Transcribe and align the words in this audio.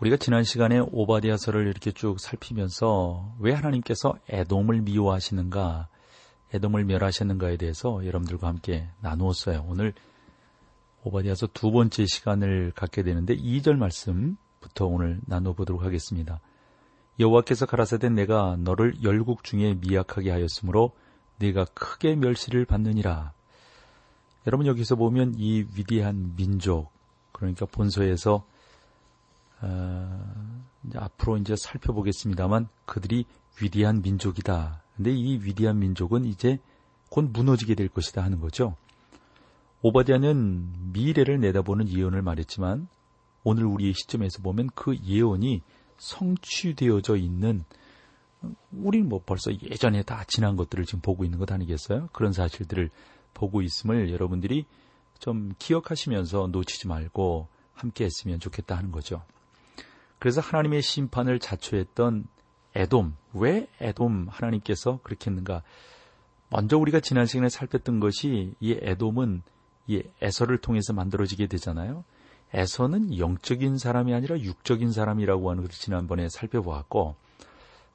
우리가 0.00 0.16
지난 0.16 0.44
시간에 0.44 0.78
오바디아서를 0.78 1.66
이렇게 1.66 1.90
쭉 1.90 2.18
살피면서 2.18 3.34
왜 3.38 3.52
하나님께서 3.52 4.14
에돔을 4.30 4.80
미워하시는가, 4.80 5.88
에돔을 6.54 6.84
멸하셨는가에 6.86 7.58
대해서 7.58 8.04
여러분들과 8.06 8.48
함께 8.48 8.88
나누었어요. 9.02 9.66
오늘 9.68 9.92
오바디아서 11.04 11.48
두 11.48 11.70
번째 11.70 12.06
시간을 12.06 12.72
갖게 12.74 13.02
되는데 13.02 13.36
2절 13.36 13.76
말씀부터 13.76 14.86
오늘 14.86 15.20
나눠보도록 15.26 15.82
하겠습니다. 15.82 16.40
여호와께서 17.18 17.66
가라사대 17.66 18.08
내가 18.08 18.56
너를 18.58 19.02
열국 19.02 19.44
중에 19.44 19.74
미약하게 19.74 20.30
하였으므로 20.30 20.92
네가 21.40 21.66
크게 21.74 22.16
멸시를 22.16 22.64
받느니라. 22.64 23.34
여러분 24.46 24.66
여기서 24.66 24.96
보면 24.96 25.34
이 25.36 25.66
위대한 25.76 26.34
민족 26.36 26.90
그러니까 27.32 27.66
본서에서 27.66 28.46
어, 29.62 30.64
이제 30.84 30.98
앞으로 30.98 31.36
이제 31.38 31.54
살펴보겠습니다만 31.56 32.68
그들이 32.86 33.24
위대한 33.60 34.02
민족이다. 34.02 34.82
근데 34.96 35.12
이 35.12 35.38
위대한 35.42 35.78
민족은 35.78 36.24
이제 36.24 36.58
곧 37.10 37.30
무너지게 37.32 37.74
될 37.74 37.88
것이다 37.88 38.22
하는 38.22 38.40
거죠. 38.40 38.76
오바디아는 39.82 40.92
미래를 40.92 41.40
내다보는 41.40 41.88
예언을 41.88 42.22
말했지만 42.22 42.88
오늘 43.44 43.64
우리의 43.64 43.94
시점에서 43.94 44.42
보면 44.42 44.68
그 44.74 44.96
예언이 44.96 45.62
성취되어져 45.98 47.16
있는 47.16 47.64
우리는 48.72 49.08
뭐 49.08 49.22
벌써 49.24 49.52
예전에 49.52 50.02
다 50.02 50.24
지난 50.26 50.56
것들을 50.56 50.84
지금 50.84 51.00
보고 51.00 51.24
있는 51.24 51.38
것 51.38 51.50
아니겠어요? 51.50 52.08
그런 52.12 52.32
사실들을 52.32 52.90
보고 53.34 53.62
있음을 53.62 54.10
여러분들이 54.12 54.66
좀 55.18 55.52
기억하시면서 55.58 56.48
놓치지 56.48 56.88
말고 56.88 57.48
함께 57.74 58.04
했으면 58.04 58.40
좋겠다 58.40 58.76
하는 58.76 58.90
거죠. 58.90 59.22
그래서 60.20 60.40
하나님의 60.40 60.82
심판을 60.82 61.40
자초했던 61.40 62.26
에돔. 62.76 63.16
왜 63.32 63.66
에돔 63.80 64.28
하나님께서 64.30 65.00
그렇게 65.02 65.30
했는가? 65.30 65.62
먼저 66.50 66.78
우리가 66.78 67.00
지난 67.00 67.26
시간에 67.26 67.48
살폈던 67.48 67.98
것이 67.98 68.54
이 68.60 68.78
에돔은 68.80 69.42
이 69.88 70.02
에서를 70.20 70.58
통해서 70.58 70.92
만들어지게 70.92 71.46
되잖아요. 71.48 72.04
에서는 72.52 73.18
영적인 73.18 73.78
사람이 73.78 74.12
아니라 74.12 74.38
육적인 74.38 74.92
사람이라고 74.92 75.50
하는 75.50 75.62
것을 75.62 75.80
지난번에 75.80 76.28
살펴보았고 76.28 77.16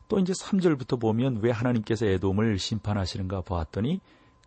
또 0.08 0.20
이제 0.20 0.34
3절부터 0.34 1.00
보면 1.00 1.40
왜 1.42 1.52
하나님께서 1.52 2.06
에돔을 2.06 2.58
심판하시는가 2.58 3.42
보았더니 3.42 4.02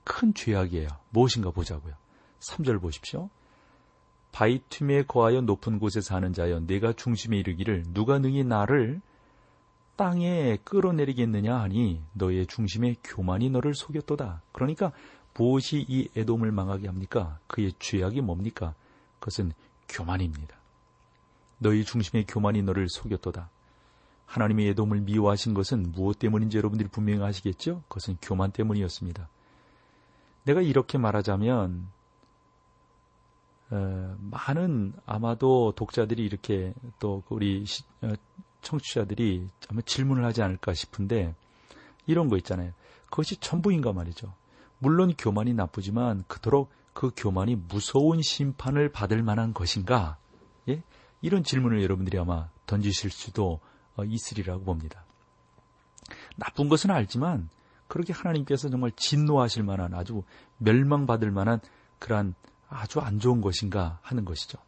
큰 0.05 0.35
죄악이에요. 0.35 0.89
무엇인가 1.11 1.51
보자고요. 1.51 1.95
3절 2.41 2.81
보십시오. 2.81 3.31
바위 4.33 4.61
틈에 4.69 5.03
거하여 5.03 5.41
높은 5.41 5.79
곳에 5.79 6.01
사는 6.01 6.33
자여 6.33 6.61
내가 6.61 6.93
중심에 6.93 7.39
이르기를 7.39 7.85
누가 7.93 8.19
능히 8.19 8.45
나를 8.45 9.01
땅에 9.97 10.59
끌어내리겠느냐 10.63 11.57
하니 11.57 12.01
너의 12.13 12.47
중심에 12.47 12.95
교만이 13.03 13.51
너를 13.51 13.75
속였도다. 13.75 14.43
그러니까 14.53 14.93
무엇이 15.35 15.85
이 15.89 16.09
애돔을 16.17 16.53
망하게 16.53 16.87
합니까? 16.87 17.39
그의 17.49 17.73
죄악이 17.79 18.21
뭡니까? 18.21 18.75
그것은 19.19 19.53
교만입니다. 19.89 20.57
너희 21.59 21.85
중심에 21.85 22.25
교만이 22.29 22.63
너를 22.63 22.89
속였도다. 22.89 23.51
하나님의 24.27 24.69
애돔을 24.69 25.01
미워하신 25.01 25.55
것은 25.55 25.93
무엇 25.93 26.19
때문인지 26.19 26.59
여러분들이 26.59 26.89
분명히 26.89 27.23
아시겠죠? 27.25 27.83
그것은 27.89 28.19
교만 28.23 28.53
때문이었습니다. 28.53 29.29
내가 30.45 30.61
이렇게 30.61 30.99
말하자면 30.99 31.89
어, 31.89 31.98
많은 33.71 34.95
아마도 35.05 35.73
독자들이 35.73 36.25
이렇게 36.25 36.73
또 36.99 37.23
우리 37.29 37.65
시, 37.67 37.85
어, 38.03 38.13
청취자들이 38.63 39.47
아마 39.69 39.81
질문을 39.83 40.25
하지 40.25 40.43
않을까 40.43 40.73
싶은데 40.75 41.35
이런 42.07 42.29
거 42.29 42.37
있잖아요. 42.39 42.73
그것이 43.11 43.37
전부인가 43.37 43.93
말이죠. 43.93 44.33
물론 44.79 45.15
교만이 45.17 45.55
나쁘지만 45.55 46.25
그토록 46.29 46.71
그 46.93 47.11
교만이 47.17 47.57
무서운 47.57 48.23
심판을 48.23 48.91
받을 48.91 49.23
만한 49.23 49.53
것인가? 49.53 50.17
예? 50.69 50.83
이런 51.21 51.43
질문을 51.43 51.83
여러분들이 51.83 52.19
아마 52.19 52.49
던지실 52.67 53.11
수도 53.11 53.61
어, 53.97 54.05
있으리라고 54.05 54.65
봅니다. 54.65 55.05
나쁜 56.37 56.69
것은 56.69 56.91
알지만 56.91 57.49
그렇게 57.87 58.13
하나님께서 58.13 58.69
정말 58.69 58.93
진노하실 58.93 59.63
만한 59.63 59.95
아주 59.95 60.23
멸망받을 60.59 61.31
만한 61.31 61.61
그러한 61.99 62.35
아주 62.69 63.01
안 63.01 63.19
좋은 63.19 63.41
것인가 63.41 63.99
하는 64.03 64.25
것이죠. 64.25 64.59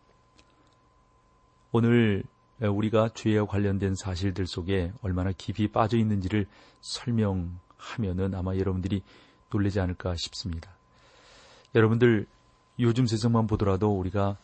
오늘 1.73 2.25
우리가 2.61 3.11
죄와 3.15 3.47
관련된 3.47 3.95
사실들 3.95 4.47
속에 4.47 4.93
얼마나 5.03 5.33
깊이 5.33 5.69
빠져 5.69 5.97
있는지를 5.97 6.47
설명하면은 6.81 8.35
아마 8.35 8.57
여러분들이 8.57 9.03
놀라지 9.51 9.81
않을까 9.81 10.15
싶습니다. 10.17 10.71
여러분들 11.75 12.27
요즘 12.79 13.07
세상만 13.07 13.47
보더라도 13.47 13.99
우리가 13.99 14.37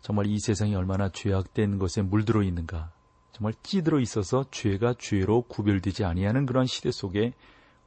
정말 0.00 0.26
이 0.26 0.38
세상이 0.38 0.74
얼마나 0.74 1.08
죄악된 1.08 1.78
것에 1.78 2.02
물들어 2.02 2.42
있는가, 2.42 2.90
정말 3.32 3.54
찌들어 3.62 4.00
있어서 4.00 4.44
죄가 4.50 4.94
죄로 4.98 5.42
구별되지 5.42 6.04
아니하는 6.04 6.46
그런 6.46 6.66
시대 6.66 6.90
속에 6.90 7.32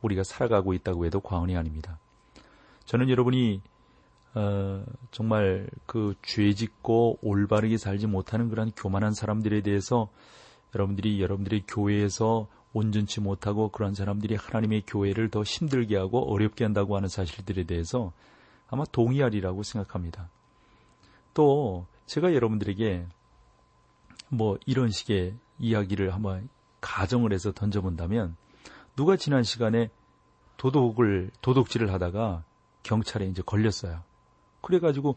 우리가 0.01 0.23
살아가고 0.23 0.73
있다고 0.73 1.05
해도 1.05 1.19
과언이 1.21 1.55
아닙니다. 1.55 1.97
저는 2.85 3.09
여러분이 3.09 3.61
어, 4.35 4.83
정말 5.11 5.69
그 5.85 6.15
죄짓고 6.23 7.19
올바르게 7.21 7.77
살지 7.77 8.07
못하는 8.07 8.49
그런 8.49 8.71
교만한 8.71 9.13
사람들에 9.13 9.61
대해서 9.61 10.09
여러분들이 10.73 11.21
여러분들의 11.21 11.65
교회에서 11.67 12.47
온전치 12.73 13.21
못하고 13.21 13.69
그런 13.69 13.93
사람들이 13.93 14.35
하나님의 14.35 14.83
교회를 14.87 15.29
더 15.29 15.43
힘들게 15.43 15.95
하고 15.95 16.31
어렵게 16.31 16.63
한다고 16.63 16.95
하는 16.95 17.07
사실들에 17.07 17.65
대해서 17.65 18.11
아마 18.67 18.83
동의하리라고 18.85 19.61
생각합니다. 19.61 20.29
또 21.35 21.85
제가 22.07 22.33
여러분들에게 22.33 23.05
뭐 24.29 24.57
이런 24.65 24.89
식의 24.89 25.35
이야기를 25.59 26.13
한번 26.13 26.49
가정을 26.81 27.31
해서 27.33 27.51
던져본다면 27.51 28.35
누가 28.95 29.15
지난 29.15 29.43
시간에 29.43 29.91
도둑을 30.57 31.31
도둑질을 31.41 31.93
하다가 31.93 32.43
경찰에 32.81 33.27
이제 33.27 33.43
걸렸어요. 33.45 34.01
그래가지고 34.63 35.15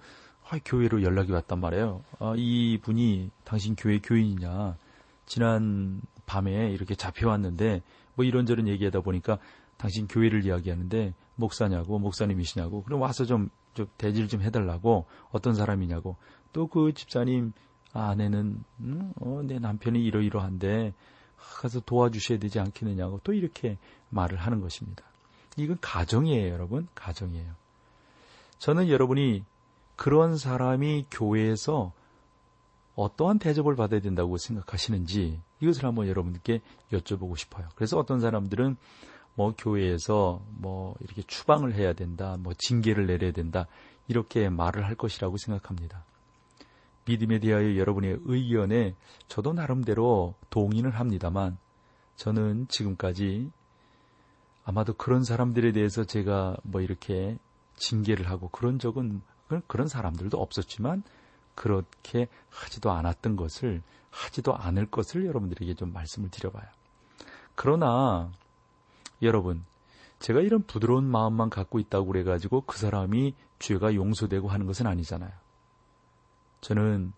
아, 0.49 0.59
교회로 0.65 1.03
연락이 1.03 1.33
왔단 1.33 1.59
말이에요. 1.59 2.03
아, 2.19 2.35
이 2.37 2.79
분이 2.83 3.31
당신 3.45 3.75
교회 3.75 3.99
교인이냐? 3.99 4.77
지난 5.25 6.03
밤에 6.27 6.71
이렇게 6.71 6.95
잡혀왔는데 6.95 7.83
뭐 8.15 8.25
이런저런 8.25 8.69
얘기하다 8.69 9.01
보니까 9.01 9.39
당신 9.77 10.07
교회를 10.07 10.45
이야기하는데 10.45 11.15
목사냐고 11.35 11.99
목사님이시냐고 11.99 12.83
그럼 12.83 13.01
와서 13.01 13.25
좀, 13.25 13.51
좀 13.75 13.87
대질 13.99 14.29
좀 14.29 14.43
해달라고 14.43 15.07
어떤 15.31 15.55
사람이냐고 15.55 16.17
또 16.53 16.69
그 16.69 16.93
집사님 16.95 17.53
아내는 17.93 18.63
음, 18.81 19.13
어, 19.21 19.41
내 19.43 19.59
남편이 19.59 20.03
이러이러한데 20.05 20.95
가서 21.37 21.81
도와주셔야 21.81 22.39
되지 22.39 22.61
않겠느냐고 22.61 23.21
또 23.25 23.33
이렇게 23.33 23.79
말을 24.11 24.39
하는 24.39 24.61
것입니다. 24.61 25.05
이건 25.57 25.79
가정이에요, 25.81 26.53
여러분. 26.53 26.87
가정이에요. 26.95 27.55
저는 28.59 28.89
여러분이 28.89 29.45
그런 29.97 30.37
사람이 30.37 31.07
교회에서 31.11 31.93
어떠한 32.95 33.39
대접을 33.39 33.77
받아야 33.77 34.01
된다고 34.01 34.37
생각하시는지 34.39 35.41
이것을 35.61 35.85
한번 35.85 36.09
여러분들께 36.09 36.61
여쭤보고 36.93 37.37
싶어요. 37.37 37.69
그래서 37.75 37.99
어떤 37.99 38.21
사람들은 38.21 38.77
뭐 39.35 39.55
교회에서 39.57 40.41
뭐 40.49 40.95
이렇게 41.01 41.23
추방을 41.23 41.75
해야 41.75 41.93
된다, 41.93 42.37
뭐 42.39 42.55
징계를 42.57 43.07
내려야 43.07 43.33
된다, 43.33 43.67
이렇게 44.09 44.49
말을 44.49 44.87
할 44.87 44.95
것이라고 44.95 45.37
생각합니다. 45.37 46.05
믿음에 47.05 47.39
대하여 47.39 47.77
여러분의 47.77 48.19
의견에 48.25 48.95
저도 49.29 49.53
나름대로 49.53 50.35
동의를 50.51 50.91
합니다만 50.91 51.59
저는 52.17 52.67
지금까지 52.69 53.51
아마도 54.65 54.95
그런 54.95 55.23
사람들에 55.23 55.73
대해서 55.73 56.05
제가 56.05 56.57
뭐 56.65 56.81
이렇게 56.81 57.39
징계를 57.77 58.29
하고 58.29 58.49
그런 58.49 58.79
적은 58.79 59.23
그런 59.67 59.89
사람들도 59.89 60.41
없었지만 60.41 61.03
그렇게 61.55 62.29
하지도 62.51 62.91
않았던 62.91 63.37
것을 63.37 63.83
하지도 64.11 64.57
않을 64.57 64.87
것을 64.87 65.27
여러분들에게 65.27 65.75
좀 65.75 65.93
말씀을 65.93 66.31
드려봐요. 66.31 66.67
그러나 67.55 68.31
여러분 69.23 69.65
제가 70.19 70.41
이런 70.41 70.63
부드러운 70.63 71.05
마음만 71.05 71.51
갖고 71.51 71.79
있다고 71.79 72.07
그래가지고 72.07 72.63
그 72.63 72.79
사람이 72.79 73.35
죄가 73.59 73.95
용서되고 73.95 74.49
하는 74.49 74.67
것은 74.67 74.87
아니잖아요. 74.87 75.33
저는 76.61 77.13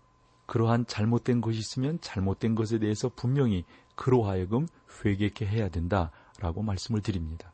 그러한 0.47 0.87
잘못된 0.87 1.41
것이 1.41 1.59
있으면 1.59 2.01
잘못된 2.01 2.55
것에 2.55 2.79
대해서 2.79 3.11
분명히 3.15 3.65
그로 3.95 4.25
하여금 4.25 4.67
회개케 5.05 5.47
해야 5.47 5.69
된다라고 5.69 6.63
말씀을 6.63 7.03
드립니다. 7.03 7.53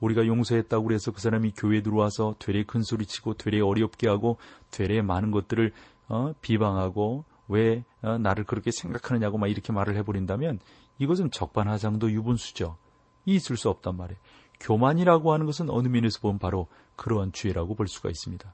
우리가 0.00 0.26
용서했다고 0.26 0.84
그래서 0.86 1.10
그 1.10 1.20
사람이 1.20 1.52
교회에 1.56 1.82
들어와서 1.82 2.34
되레 2.38 2.64
큰 2.64 2.82
소리 2.82 3.06
치고 3.06 3.34
되레 3.34 3.60
어렵게 3.60 4.08
하고 4.08 4.38
되레 4.70 5.02
많은 5.02 5.30
것들을 5.30 5.72
어, 6.08 6.32
비방하고 6.40 7.24
왜 7.48 7.84
어, 8.02 8.18
나를 8.18 8.44
그렇게 8.44 8.70
생각하느냐고 8.70 9.38
막 9.38 9.48
이렇게 9.48 9.72
말을 9.72 9.96
해버린다면 9.96 10.60
이것은 10.98 11.30
적반하장도 11.30 12.10
유분수죠. 12.10 12.76
있을 13.24 13.56
수 13.56 13.68
없단 13.68 13.96
말이에요. 13.96 14.18
교만이라고 14.60 15.32
하는 15.32 15.46
것은 15.46 15.68
어느 15.70 15.88
면에서 15.88 16.20
보면 16.20 16.38
바로 16.38 16.68
그러한 16.96 17.32
죄라고 17.32 17.74
볼 17.74 17.88
수가 17.88 18.08
있습니다. 18.08 18.52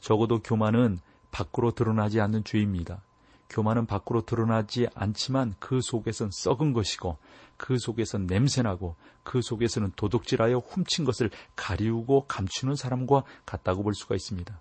적어도 0.00 0.40
교만은 0.40 0.98
밖으로 1.30 1.72
드러나지 1.72 2.20
않는 2.20 2.44
죄입니다. 2.44 3.02
교만은 3.48 3.86
밖으로 3.86 4.22
드러나지 4.22 4.88
않지만 4.94 5.54
그 5.58 5.80
속에선 5.80 6.30
썩은 6.32 6.72
것이고 6.72 7.16
그 7.56 7.78
속에선 7.78 8.26
냄새나고 8.26 8.96
그 9.22 9.40
속에서는 9.40 9.92
도둑질하여 9.96 10.58
훔친 10.58 11.04
것을 11.04 11.30
가리우고 11.54 12.26
감추는 12.26 12.74
사람과 12.76 13.24
같다고 13.44 13.82
볼 13.82 13.94
수가 13.94 14.14
있습니다. 14.14 14.58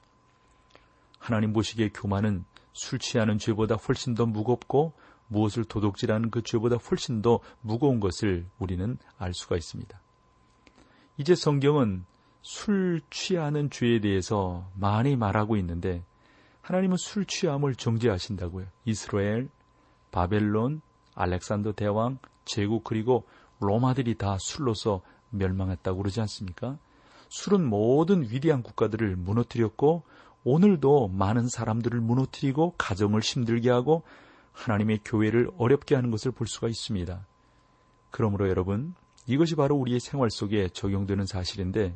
하나님 1.19 1.53
보시기에 1.53 1.89
교만은 1.89 2.45
술 2.73 2.99
취하는 2.99 3.37
죄보다 3.37 3.75
훨씬 3.75 4.13
더 4.13 4.25
무겁고 4.25 4.93
무엇을 5.27 5.65
도둑질하는 5.65 6.29
그 6.29 6.43
죄보다 6.43 6.77
훨씬 6.77 7.21
더 7.21 7.39
무거운 7.61 7.99
것을 7.99 8.45
우리는 8.59 8.97
알 9.17 9.33
수가 9.33 9.55
있습니다. 9.55 9.99
이제 11.17 11.33
성경은 11.33 12.05
술 12.41 13.01
취하는 13.09 13.69
죄에 13.71 14.01
대해서 14.01 14.69
많이 14.75 15.15
말하고 15.15 15.57
있는데 15.57 16.03
하나님은 16.65 16.97
술 16.97 17.25
취함을 17.25 17.75
정죄하신다고요. 17.75 18.65
이스라엘, 18.85 19.49
바벨론, 20.11 20.81
알렉산더 21.13 21.73
대왕, 21.73 22.17
제국 22.43 22.83
그리고 22.83 23.23
로마들이 23.59 24.17
다 24.17 24.37
술로서 24.39 25.01
멸망했다고 25.29 25.99
그러지 25.99 26.21
않습니까? 26.21 26.79
술은 27.29 27.69
모든 27.69 28.23
위대한 28.23 28.63
국가들을 28.63 29.15
무너뜨렸고 29.15 30.03
오늘도 30.43 31.09
많은 31.09 31.47
사람들을 31.49 31.99
무너뜨리고 32.01 32.73
가정을 32.79 33.21
힘들게 33.21 33.69
하고 33.69 34.01
하나님의 34.51 35.01
교회를 35.05 35.51
어렵게 35.59 35.93
하는 35.93 36.09
것을 36.09 36.31
볼 36.31 36.47
수가 36.47 36.67
있습니다. 36.67 37.27
그러므로 38.09 38.49
여러분, 38.49 38.95
이것이 39.27 39.53
바로 39.55 39.75
우리의 39.75 39.99
생활 39.99 40.31
속에 40.31 40.69
적용되는 40.69 41.27
사실인데 41.27 41.95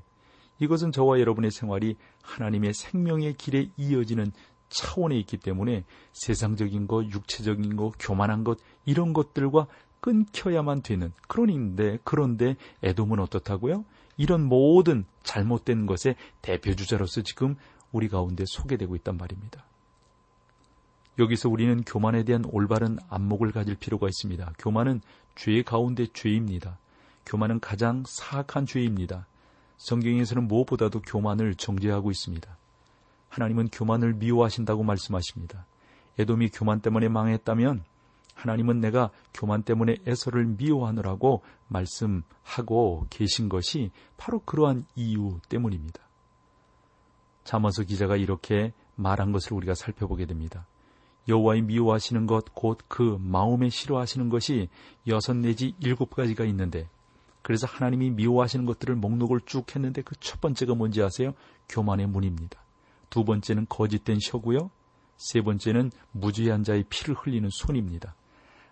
이것은 0.59 0.91
저와 0.91 1.19
여러분의 1.19 1.49
생활이 1.51 1.95
하나님의 2.21 2.73
생명의 2.73 3.33
길에 3.33 3.69
이어지는 3.77 4.31
차원에 4.69 5.17
있기 5.19 5.37
때문에 5.37 5.83
세상적인 6.13 6.87
것, 6.87 7.05
육체적인 7.05 7.75
것, 7.75 7.93
교만한 7.99 8.43
것 8.43 8.59
이런 8.85 9.13
것들과 9.13 9.67
끊겨야만 10.01 10.81
되는 10.81 11.11
그런데 11.27 11.97
그런데 12.03 12.55
애돔은 12.83 13.19
어떻다고요? 13.19 13.83
이런 14.17 14.45
모든 14.45 15.05
잘못된 15.23 15.85
것의 15.85 16.15
대표주자로서 16.41 17.21
지금 17.21 17.55
우리 17.91 18.07
가운데 18.07 18.43
소개되고 18.45 18.95
있단 18.97 19.17
말입니다. 19.17 19.65
여기서 21.17 21.49
우리는 21.49 21.83
교만에 21.83 22.23
대한 22.23 22.43
올바른 22.45 22.97
안목을 23.09 23.51
가질 23.51 23.75
필요가 23.75 24.07
있습니다. 24.07 24.53
교만은 24.57 25.01
죄 25.35 25.61
가운데 25.63 26.07
죄입니다. 26.13 26.77
교만은 27.25 27.59
가장 27.59 28.03
사악한 28.07 28.65
죄입니다. 28.65 29.27
성경에서는 29.77 30.47
무엇보다도 30.47 31.01
교만을 31.01 31.55
정죄하고 31.55 32.11
있습니다. 32.11 32.58
하나님은 33.29 33.69
교만을 33.69 34.13
미워하신다고 34.13 34.83
말씀하십니다. 34.83 35.65
에돔이 36.17 36.49
교만 36.49 36.81
때문에 36.81 37.07
망했다면 37.07 37.83
하나님은 38.35 38.79
내가 38.79 39.09
교만 39.33 39.63
때문에 39.63 39.97
에서를 40.05 40.45
미워하느라고 40.45 41.41
말씀하고 41.67 43.07
계신 43.09 43.49
것이 43.49 43.91
바로 44.17 44.39
그러한 44.39 44.85
이유 44.95 45.39
때문입니다. 45.49 46.01
자머서 47.43 47.83
기자가 47.83 48.15
이렇게 48.15 48.73
말한 48.95 49.31
것을 49.31 49.53
우리가 49.53 49.73
살펴보게 49.75 50.25
됩니다. 50.25 50.65
여호와의 51.27 51.61
미워하시는 51.63 52.25
것 52.27 52.45
곧 52.55 52.77
그 52.87 53.17
마음에 53.21 53.69
싫어하시는 53.69 54.29
것이 54.29 54.69
여섯 55.07 55.35
내지 55.35 55.75
일곱 55.79 56.15
가지가 56.15 56.45
있는데 56.45 56.89
그래서 57.41 57.67
하나님이 57.67 58.11
미워하시는 58.11 58.65
것들을 58.65 58.95
목록을 58.95 59.41
쭉 59.45 59.75
했는데 59.75 60.01
그 60.01 60.15
첫 60.19 60.41
번째가 60.41 60.75
뭔지 60.75 61.01
아세요? 61.01 61.33
교만의 61.69 62.07
문입니다. 62.07 62.59
두 63.09 63.23
번째는 63.23 63.67
거짓된 63.69 64.19
혀고요. 64.21 64.71
세 65.17 65.41
번째는 65.41 65.91
무죄한 66.11 66.63
자의 66.63 66.83
피를 66.89 67.15
흘리는 67.15 67.49
손입니다. 67.51 68.15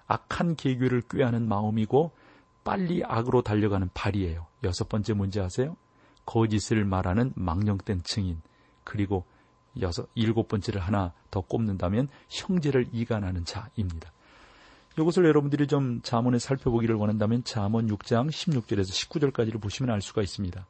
악한 0.07 0.56
계교를 0.56 1.01
꾀하는 1.10 1.48
마음이고 1.48 2.12
빨리 2.63 3.04
악으로 3.04 3.42
달려가는 3.42 3.89
발이에요. 3.94 4.48
여섯 4.63 4.89
번째 4.89 5.13
문제 5.13 5.42
아세요? 5.42 5.75
거짓을 6.25 6.86
말하는 6.86 7.34
망령된 7.36 8.01
증인. 8.04 8.42
그리고 8.84 9.25
여섯, 9.81 10.07
일곱 10.16 10.48
번째를 10.48 10.81
하나 10.81 11.13
더 11.30 11.42
꼽는다면 11.42 12.07
형제를 12.30 12.88
이간하는 12.92 13.45
자입니다. 13.45 14.12
이것을 15.00 15.25
여러분들이 15.25 15.68
좀 15.68 16.01
자문에 16.01 16.40
살펴보기를 16.40 16.95
원한다면 16.95 17.44
자문 17.44 17.88
6장 17.88 18.30
16절에서 18.30 18.90
19절까지를 18.90 19.62
보시면 19.62 19.94
알 19.94 20.01
수가 20.01 20.22
있습니다. 20.22 20.66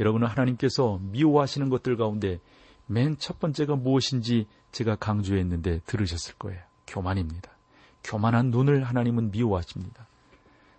여러분은 0.00 0.26
하나님께서 0.28 0.98
미워하시는 1.02 1.68
것들 1.70 1.96
가운데 1.96 2.40
맨 2.86 3.16
첫 3.18 3.38
번째가 3.38 3.76
무엇인지 3.76 4.46
제가 4.72 4.96
강조했는데 4.96 5.80
들으셨을 5.86 6.34
거예요. 6.36 6.60
교만입니다. 6.86 7.50
교만한 8.02 8.50
눈을 8.50 8.84
하나님은 8.84 9.30
미워하십니다. 9.30 10.06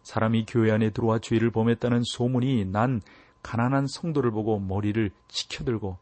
사람이 0.04 0.45
교회 0.48 0.71
안에 0.71 0.89
들어와 0.89 1.19
죄를 1.19 1.51
범했다는 1.51 2.01
소문이 2.04 2.66
난 2.66 3.01
가난한 3.44 3.86
성도를 3.88 4.31
보고 4.31 4.60
머리를 4.60 5.12
치켜들고 5.27 5.98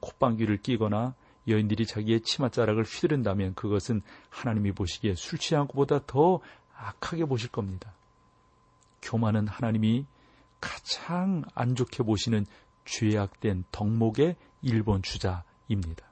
콧방귀를 0.00 0.62
끼거나 0.62 1.14
여인들이 1.46 1.86
자기의 1.86 2.22
치맛자락을 2.22 2.82
휘두른다면 2.82 3.54
그것은 3.54 4.02
하나님이 4.30 4.72
보시기에 4.72 5.14
술 5.14 5.38
취한 5.38 5.68
것보다 5.68 6.00
더 6.06 6.40
악하게 6.76 7.26
보실 7.26 7.50
겁니다. 7.50 7.92
교만은 9.02 9.46
하나님이 9.46 10.06
가장 10.60 11.42
안 11.54 11.74
좋게 11.74 12.02
보시는 12.02 12.46
죄악된 12.84 13.64
덕목의 13.72 14.36
일본 14.62 15.02
주자입니다. 15.02 16.06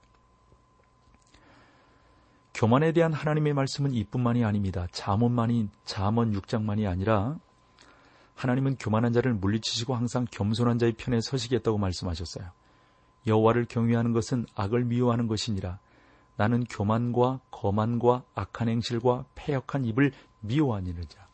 교만에 2.54 2.92
대한 2.92 3.12
하나님의 3.12 3.52
말씀은 3.52 3.92
이뿐만이 3.92 4.44
아닙니다. 4.44 4.86
잠언만이 4.92 5.68
잠언 5.84 6.32
6장만이 6.32 6.88
아니라 6.88 7.36
하나님은 8.36 8.76
교만한 8.76 9.12
자를 9.12 9.34
물리치시고 9.34 9.94
항상 9.94 10.26
겸손한 10.30 10.78
자의 10.78 10.92
편에 10.92 11.20
서시겠다고 11.20 11.78
말씀하셨어요. 11.78 12.50
여호와를 13.26 13.64
경외하는 13.66 14.12
것은 14.12 14.46
악을 14.54 14.84
미워하는 14.84 15.26
것이니라. 15.26 15.78
나는 16.36 16.64
교만과 16.64 17.40
거만과 17.50 18.22
악한 18.34 18.68
행실과 18.68 19.24
패역한 19.34 19.84
입을 19.84 20.12
미워하니느자. 20.40 21.26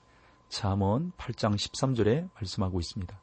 잠언 0.51 1.13
8장 1.17 1.55
13절에 1.55 2.29
말씀하고 2.35 2.79
있습니다. 2.81 3.19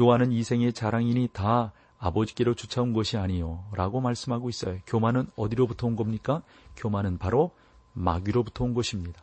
요한은 0.00 0.32
이 0.32 0.42
생의 0.42 0.72
자랑이니 0.72 1.28
다 1.32 1.72
아버지께로 1.98 2.54
쫓아온 2.54 2.92
것이 2.92 3.16
아니요 3.16 3.64
라고 3.72 4.00
말씀하고 4.00 4.48
있어요. 4.48 4.78
교만은 4.86 5.28
어디로부터 5.36 5.86
온 5.86 5.94
겁니까? 5.94 6.42
교만은 6.76 7.18
바로 7.18 7.52
마귀로부터 7.92 8.64
온 8.64 8.74
것입니다. 8.74 9.22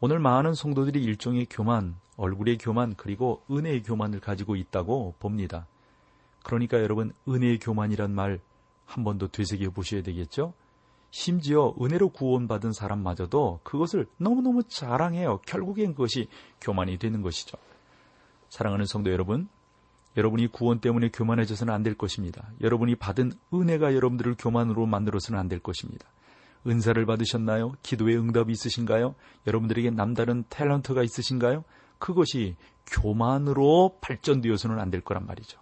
오늘 0.00 0.18
많은 0.18 0.52
성도들이 0.54 1.02
일종의 1.02 1.46
교만, 1.48 1.96
얼굴의 2.16 2.58
교만, 2.58 2.94
그리고 2.96 3.42
은혜의 3.50 3.82
교만을 3.82 4.20
가지고 4.20 4.56
있다고 4.56 5.14
봅니다. 5.18 5.66
그러니까 6.42 6.78
여러분 6.82 7.14
은혜의 7.26 7.58
교만이란 7.60 8.10
말 8.14 8.40
한 8.88 9.04
번 9.04 9.18
더 9.18 9.28
되새겨 9.28 9.70
보셔야 9.70 10.02
되겠죠? 10.02 10.54
심지어 11.10 11.74
은혜로 11.80 12.10
구원받은 12.10 12.72
사람마저도 12.72 13.60
그것을 13.62 14.06
너무너무 14.18 14.62
자랑해요. 14.64 15.40
결국엔 15.46 15.92
그것이 15.94 16.28
교만이 16.60 16.98
되는 16.98 17.22
것이죠. 17.22 17.56
사랑하는 18.50 18.84
성도 18.86 19.10
여러분, 19.10 19.48
여러분이 20.16 20.48
구원 20.48 20.80
때문에 20.80 21.10
교만해져서는 21.10 21.72
안 21.72 21.82
될 21.82 21.94
것입니다. 21.94 22.50
여러분이 22.60 22.96
받은 22.96 23.32
은혜가 23.54 23.94
여러분들을 23.94 24.34
교만으로 24.38 24.86
만들어서는 24.86 25.38
안 25.38 25.48
될 25.48 25.60
것입니다. 25.60 26.06
은사를 26.66 27.04
받으셨나요? 27.06 27.72
기도의 27.82 28.18
응답이 28.18 28.52
있으신가요? 28.52 29.14
여러분들에게 29.46 29.90
남다른 29.90 30.44
탤런트가 30.44 31.04
있으신가요? 31.04 31.64
그것이 31.98 32.56
교만으로 32.86 33.98
발전되어서는 34.00 34.78
안 34.78 34.90
될 34.90 35.00
거란 35.02 35.24
말이죠. 35.26 35.58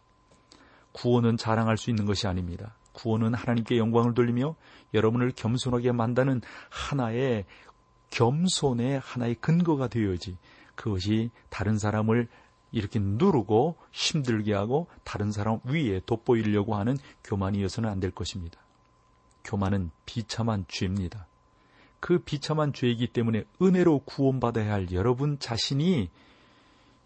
구원은 0.92 1.36
자랑할 1.36 1.76
수 1.76 1.90
있는 1.90 2.06
것이 2.06 2.26
아닙니다. 2.26 2.74
구원은 2.96 3.34
하나님께 3.34 3.76
영광을 3.76 4.14
돌리며 4.14 4.56
여러분을 4.94 5.32
겸손하게 5.36 5.92
만드는 5.92 6.40
하나의 6.70 7.44
겸손의 8.10 9.00
하나의 9.00 9.34
근거가 9.36 9.88
되어야지 9.88 10.38
그것이 10.74 11.30
다른 11.50 11.78
사람을 11.78 12.28
이렇게 12.72 12.98
누르고 12.98 13.76
힘들게 13.92 14.54
하고 14.54 14.88
다른 15.04 15.30
사람 15.30 15.60
위에 15.64 16.00
돋보이려고 16.06 16.74
하는 16.74 16.96
교만이어서는 17.24 17.88
안 17.88 18.00
될 18.00 18.10
것입니다. 18.10 18.58
교만은 19.44 19.90
비참한 20.06 20.64
죄입니다. 20.68 21.26
그 22.00 22.18
비참한 22.18 22.72
죄이기 22.72 23.08
때문에 23.08 23.44
은혜로 23.62 24.00
구원받아야 24.00 24.72
할 24.72 24.92
여러분 24.92 25.38
자신이 25.38 26.10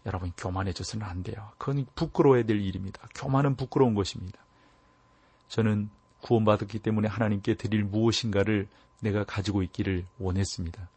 여러분 0.05 0.31
교만해져서는 0.35 1.05
안 1.05 1.23
돼요. 1.23 1.51
그건 1.57 1.85
부끄러워야 1.95 2.43
될 2.43 2.59
일입니다. 2.59 3.07
교만은 3.15 3.55
부끄러운 3.55 3.93
것입니다. 3.93 4.39
저는 5.51 5.89
구원받았기 6.21 6.79
때문에 6.79 7.09
하나님께 7.09 7.55
드릴 7.55 7.83
무엇인가를 7.83 8.69
내가 9.01 9.25
가지고 9.25 9.63
있기를 9.63 10.05
원했습니다. 10.17 10.87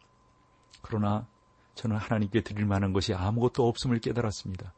그러나 0.80 1.26
저는 1.74 1.96
하나님께 1.96 2.42
드릴 2.42 2.64
만한 2.64 2.92
것이 2.92 3.14
아무것도 3.14 3.66
없음을 3.66 3.98
깨달았습니다. 3.98 4.72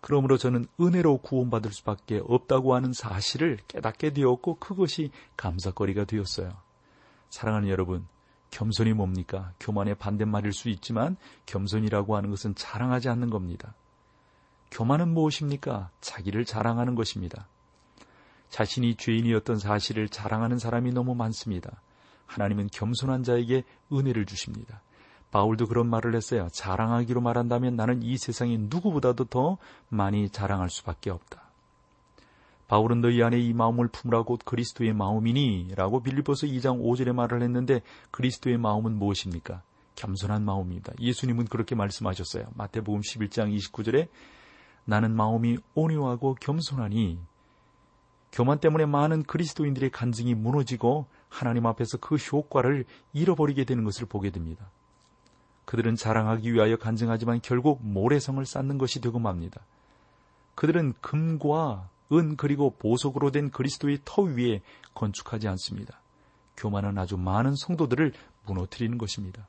그러므로 0.00 0.38
저는 0.38 0.66
은혜로 0.80 1.18
구원받을 1.18 1.70
수밖에 1.72 2.22
없다고 2.24 2.74
하는 2.74 2.94
사실을 2.94 3.58
깨닫게 3.68 4.14
되었고 4.14 4.54
그것이 4.54 5.10
감사거리가 5.36 6.04
되었어요. 6.04 6.56
사랑하는 7.28 7.68
여러분, 7.68 8.06
겸손이 8.52 8.94
뭡니까? 8.94 9.52
교만의 9.60 9.96
반대말일 9.96 10.54
수 10.54 10.70
있지만 10.70 11.18
겸손이라고 11.44 12.16
하는 12.16 12.30
것은 12.30 12.54
자랑하지 12.54 13.10
않는 13.10 13.28
겁니다. 13.28 13.74
교만은 14.70 15.12
무엇입니까? 15.12 15.90
자기를 16.00 16.46
자랑하는 16.46 16.94
것입니다. 16.94 17.48
자신이 18.54 18.94
죄인이었던 18.94 19.58
사실을 19.58 20.08
자랑하는 20.08 20.58
사람이 20.60 20.92
너무 20.92 21.16
많습니다. 21.16 21.82
하나님은 22.26 22.68
겸손한 22.72 23.24
자에게 23.24 23.64
은혜를 23.92 24.26
주십니다. 24.26 24.80
바울도 25.32 25.66
그런 25.66 25.88
말을 25.88 26.14
했어요. 26.14 26.46
자랑하기로 26.52 27.20
말한다면 27.20 27.74
나는 27.74 28.04
이 28.04 28.16
세상에 28.16 28.56
누구보다도 28.56 29.24
더 29.24 29.58
많이 29.88 30.28
자랑할 30.28 30.70
수밖에 30.70 31.10
없다. 31.10 31.42
바울은 32.68 33.00
너희 33.00 33.24
안에 33.24 33.40
이 33.40 33.52
마음을 33.52 33.88
품으라 33.88 34.22
곧 34.22 34.38
그리스도의 34.44 34.92
마음이니 34.92 35.72
라고 35.74 36.00
빌리보서 36.00 36.46
2장 36.46 36.80
5절에 36.80 37.12
말을 37.12 37.42
했는데 37.42 37.82
그리스도의 38.12 38.56
마음은 38.58 38.96
무엇입니까? 38.96 39.62
겸손한 39.96 40.44
마음입니다. 40.44 40.92
예수님은 41.00 41.46
그렇게 41.46 41.74
말씀하셨어요. 41.74 42.46
마태복음 42.54 43.00
11장 43.00 43.52
29절에 43.56 44.06
나는 44.84 45.10
마음이 45.16 45.58
온유하고 45.74 46.36
겸손하니 46.40 47.18
교만 48.34 48.58
때문에 48.58 48.84
많은 48.84 49.22
그리스도인들의 49.22 49.90
간증이 49.90 50.34
무너지고 50.34 51.06
하나님 51.28 51.66
앞에서 51.66 51.98
그 51.98 52.16
효과를 52.16 52.84
잃어버리게 53.12 53.64
되는 53.64 53.84
것을 53.84 54.06
보게 54.06 54.30
됩니다. 54.30 54.68
그들은 55.66 55.94
자랑하기 55.94 56.52
위하여 56.52 56.76
간증하지만 56.76 57.40
결국 57.42 57.78
모래성을 57.86 58.44
쌓는 58.44 58.76
것이 58.76 59.00
되고 59.00 59.20
맙니다. 59.20 59.60
그들은 60.56 60.94
금과 61.00 61.88
은 62.12 62.36
그리고 62.36 62.74
보석으로 62.76 63.30
된 63.30 63.50
그리스도의 63.50 64.00
터 64.04 64.22
위에 64.22 64.62
건축하지 64.94 65.46
않습니다. 65.46 66.00
교만은 66.56 66.98
아주 66.98 67.16
많은 67.16 67.54
성도들을 67.54 68.12
무너뜨리는 68.46 68.98
것입니다. 68.98 69.46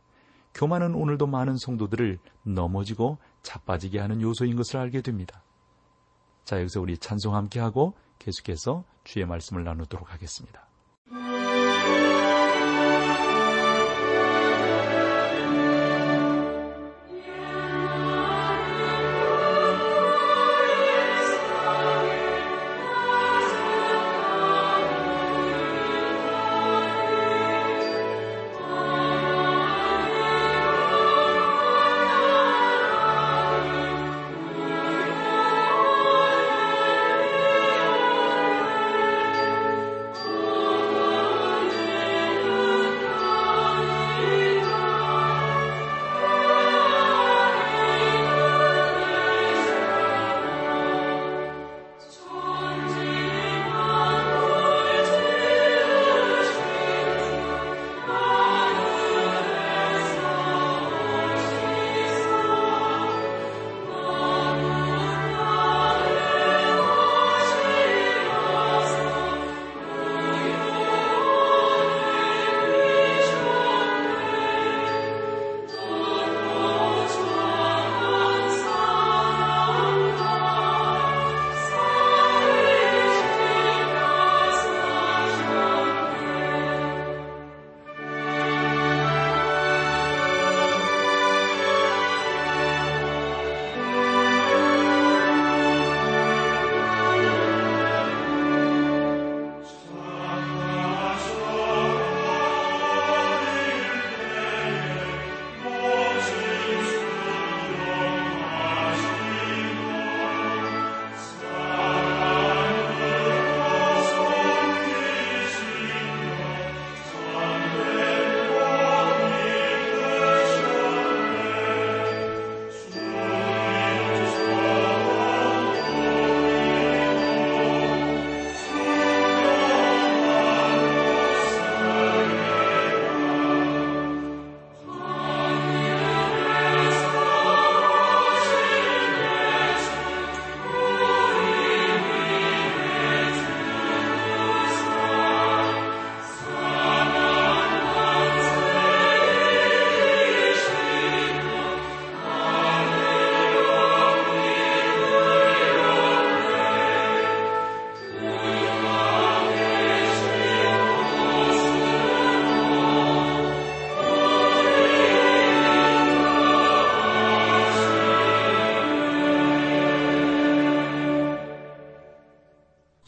교만은 0.54 0.94
오늘도 0.94 1.25
많은 1.25 1.58
성도들을 1.58 2.20
넘어지고 2.44 3.18
자빠지게 3.42 4.00
하는 4.00 4.22
요소인 4.22 4.56
것을 4.56 4.77
알게 4.77 5.01
됩니다. 5.01 5.42
자, 6.44 6.60
여기서 6.60 6.82
우리 6.82 7.00
찬송 7.00 7.34
함께 7.36 7.60
하고 7.60 7.96
계속해서 8.25 8.84
주의 9.03 9.24
말씀을 9.24 9.63
나누도록 9.63 10.12
하겠습니다. 10.12 10.67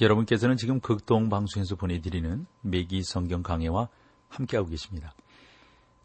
여러분께서는 0.08 0.56
지금 0.56 0.80
극동 0.80 1.28
방송에서 1.28 1.76
보내드리는 1.76 2.46
매기 2.62 3.04
성경 3.04 3.44
강해와 3.44 3.90
함께하고 4.30 4.70
계십니다. 4.70 5.14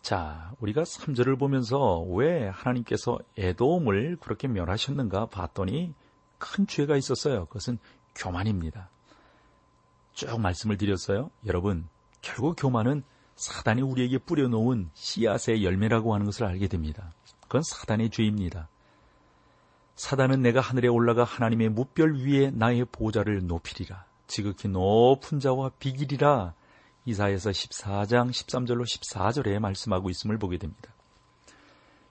자, 0.01 0.53
우리가 0.59 0.83
3절을 0.83 1.39
보면서 1.39 2.01
왜 2.01 2.49
하나님께서 2.49 3.21
애돔을 3.39 4.17
그렇게 4.21 4.49
멸하셨는가 4.49 5.27
봤더니 5.27 5.95
큰 6.39 6.67
죄가 6.67 6.97
있었어요. 6.97 7.47
그것은 7.47 7.79
교만입니다. 8.17 8.91
쭉 10.15 10.41
말씀을 10.41 10.77
드렸어요. 10.79 11.31
여러분, 11.47 11.89
결국 12.21 12.57
교만은 12.59 13.05
사단이 13.37 13.83
우리에게 13.83 14.19
뿌려놓은 14.19 14.91
씨앗의 14.95 15.65
열매라고 15.65 16.13
하는 16.13 16.27
것을 16.27 16.45
알게 16.45 16.67
됩니다. 16.67 17.13
그건 17.43 17.63
사단의 17.63 18.11
죄입니다. 18.11 18.69
사단은 19.95 20.43
내가 20.43 20.61
하늘에 20.61 20.89
올라가 20.89 21.25
하나님의 21.25 21.69
무별 21.69 22.17
위에 22.17 22.51
나의 22.51 22.87
보좌를 22.91 23.47
높이리라. 23.47 24.05
지극히 24.27 24.69
높은 24.69 25.41
자와 25.41 25.73
비길이라 25.79 26.55
이사에서 27.05 27.51
14장 27.51 28.31
13절로 28.31 28.85
14절에 28.85 29.59
말씀하고 29.59 30.09
있음을 30.11 30.39
보게 30.39 30.57
됩니다. 30.57 30.93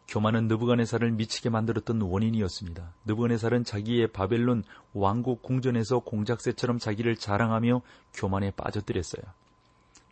교만은 0.07 0.47
느부갓네살을 0.49 1.11
미치게 1.11 1.49
만들었던 1.49 2.01
원인이었습니다. 2.01 2.93
느부갓네살은 3.05 3.63
자기의 3.63 4.07
바벨론 4.07 4.63
왕국 4.93 5.41
궁전에서 5.41 5.99
공작새처럼 5.99 6.79
자기를 6.79 7.15
자랑하며 7.15 7.81
교만에 8.13 8.51
빠져들었어요. 8.51 9.23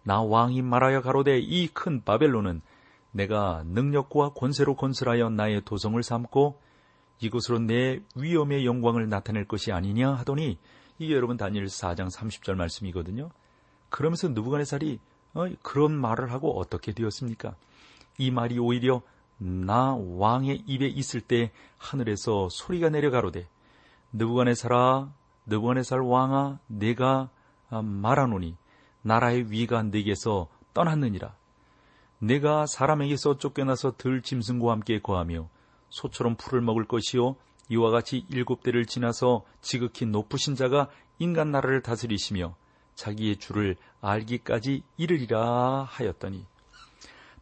나 0.03 0.21
왕이 0.21 0.61
말하여 0.61 1.01
가로되 1.01 1.39
이 1.39 1.67
큰 1.67 2.03
바벨론은 2.03 2.61
내가 3.11 3.63
능력과 3.65 4.29
권세로 4.29 4.75
건설하여 4.75 5.29
나의 5.29 5.63
도성을 5.65 6.01
삼고 6.01 6.61
이곳으로 7.21 7.59
내 7.59 8.01
위엄의 8.15 8.65
영광을 8.65 9.09
나타낼 9.09 9.45
것이 9.45 9.71
아니냐 9.71 10.13
하더니 10.13 10.57
이게 10.97 11.13
여러분 11.13 11.37
다니엘 11.37 11.65
4장 11.65 12.11
30절 12.11 12.55
말씀이거든요. 12.55 13.29
그러면서 13.89 14.29
느부갓네살이 14.29 14.99
어, 15.33 15.47
그런 15.61 15.93
말을 15.93 16.31
하고 16.31 16.59
어떻게 16.59 16.93
되었습니까? 16.93 17.55
이 18.17 18.31
말이 18.31 18.57
오히려 18.59 19.01
나 19.37 19.95
왕의 19.95 20.63
입에 20.65 20.87
있을 20.87 21.21
때 21.21 21.51
하늘에서 21.77 22.49
소리가 22.49 22.89
내려가로되 22.89 23.47
느부갓네살아 24.13 25.09
느부갓네살 25.45 26.01
왕아 26.01 26.59
내가 26.67 27.29
말하노니 27.69 28.57
나라의 29.01 29.51
위가 29.51 29.83
내게서 29.83 30.47
떠났느니라 30.73 31.33
내가 32.19 32.65
사람에게서 32.65 33.37
쫓겨나서 33.37 33.95
들 33.97 34.21
짐승과 34.21 34.71
함께 34.71 34.99
거하며 34.99 35.47
소처럼 35.89 36.35
풀을 36.35 36.61
먹을 36.61 36.85
것이요 36.85 37.35
이와 37.69 37.91
같이 37.91 38.25
일곱 38.29 38.63
대를 38.63 38.85
지나서 38.85 39.43
지극히 39.61 40.05
높으신 40.05 40.55
자가 40.55 40.89
인간 41.19 41.51
나라를 41.51 41.81
다스리시며 41.81 42.55
자기의 42.95 43.37
주를 43.37 43.75
알기까지 44.01 44.83
이르리라 44.97 45.83
하였더니 45.83 46.45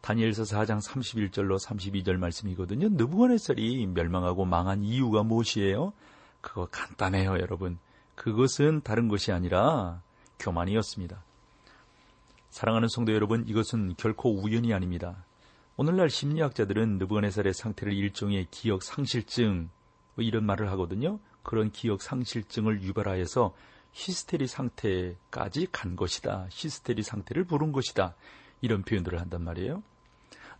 다니엘서 0.00 0.44
4장 0.44 0.80
31절로 0.80 1.58
32절 1.58 2.16
말씀이거든요. 2.16 2.88
느부갓네살이 2.90 3.86
멸망하고 3.86 4.44
망한 4.44 4.84
이유가 4.84 5.22
무엇이에요? 5.22 5.92
그거 6.40 6.66
간단해요, 6.70 7.32
여러분. 7.40 7.78
그것은 8.14 8.82
다른 8.82 9.08
것이 9.08 9.32
아니라 9.32 10.00
교만이었습니다. 10.38 11.22
사랑하는 12.50 12.88
성도 12.88 13.12
여러분, 13.12 13.44
이것은 13.46 13.94
결코 13.96 14.34
우연이 14.34 14.72
아닙니다. 14.72 15.24
오늘날 15.80 16.10
심리학자들은 16.10 16.98
느부갓네살의 16.98 17.54
상태를 17.54 17.92
일종의 17.92 18.48
기억 18.50 18.82
상실증 18.82 19.70
뭐 20.16 20.24
이런 20.24 20.44
말을 20.44 20.72
하거든요. 20.72 21.20
그런 21.44 21.70
기억 21.70 22.02
상실증을 22.02 22.82
유발하여서 22.82 23.54
히스테리 23.92 24.48
상태까지 24.48 25.68
간 25.70 25.94
것이다. 25.94 26.48
히스테리 26.50 27.04
상태를 27.04 27.44
부른 27.44 27.70
것이다. 27.70 28.16
이런 28.60 28.82
표현들을 28.82 29.20
한단 29.20 29.44
말이에요. 29.44 29.84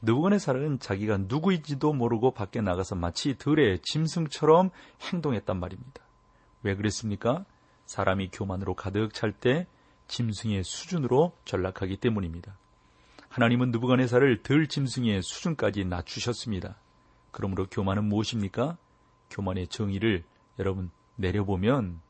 느부갓네살은 0.03 0.79
자기가 0.79 1.17
누구인지도 1.17 1.93
모르고 1.93 2.31
밖에 2.31 2.61
나가서 2.61 2.95
마치 2.95 3.37
들의 3.37 3.81
짐승처럼 3.83 4.71
행동했단 5.01 5.59
말입니다. 5.59 6.01
왜 6.63 6.77
그랬습니까? 6.77 7.45
사람이 7.87 8.29
교만으로 8.31 8.75
가득 8.75 9.13
찰 9.13 9.33
때 9.33 9.67
짐승의 10.07 10.63
수준으로 10.63 11.33
전락하기 11.45 11.97
때문입니다. 11.97 12.57
하나님은 13.29 13.71
느부갓네살을 13.71 14.43
들 14.43 14.67
짐승의 14.67 15.23
수준까지 15.23 15.85
낮추셨습니다. 15.85 16.77
그러므로 17.31 17.67
교만은 17.67 18.05
무엇입니까? 18.05 18.77
교만의 19.31 19.69
정의를 19.69 20.25
여러분 20.59 20.91
내려보면 21.17 22.01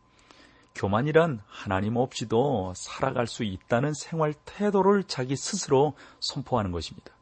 교만이란 0.75 1.41
하나님 1.47 1.97
없이도 1.97 2.73
살아갈 2.77 3.27
수 3.27 3.43
있다는 3.43 3.93
생활 3.95 4.33
태도를 4.45 5.05
자기 5.05 5.35
스스로 5.35 5.95
선포하는 6.21 6.71
것입니다. 6.71 7.13